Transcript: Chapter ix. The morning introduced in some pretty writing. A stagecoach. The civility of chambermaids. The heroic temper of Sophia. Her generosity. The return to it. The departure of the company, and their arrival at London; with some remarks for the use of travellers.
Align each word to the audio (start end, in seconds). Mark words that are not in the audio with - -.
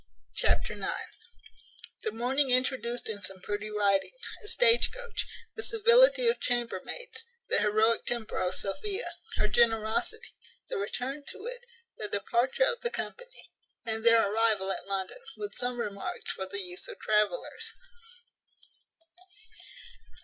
Chapter 0.33 0.73
ix. 0.73 0.81
The 2.01 2.11
morning 2.11 2.49
introduced 2.49 3.07
in 3.07 3.21
some 3.21 3.39
pretty 3.39 3.69
writing. 3.69 4.09
A 4.43 4.47
stagecoach. 4.47 5.27
The 5.55 5.61
civility 5.61 6.27
of 6.27 6.39
chambermaids. 6.39 7.23
The 7.49 7.59
heroic 7.59 8.07
temper 8.07 8.39
of 8.41 8.55
Sophia. 8.55 9.05
Her 9.37 9.47
generosity. 9.47 10.33
The 10.69 10.79
return 10.79 11.23
to 11.27 11.45
it. 11.45 11.59
The 11.97 12.07
departure 12.07 12.65
of 12.65 12.81
the 12.81 12.89
company, 12.89 13.51
and 13.85 14.03
their 14.03 14.27
arrival 14.27 14.71
at 14.71 14.87
London; 14.87 15.19
with 15.37 15.53
some 15.53 15.79
remarks 15.79 16.31
for 16.31 16.47
the 16.47 16.59
use 16.61 16.87
of 16.87 16.97
travellers. 16.99 17.71